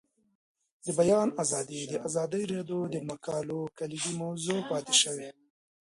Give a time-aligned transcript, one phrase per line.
[0.85, 5.29] د بیان آزادي د ازادي راډیو د مقالو کلیدي موضوع پاتې شوی.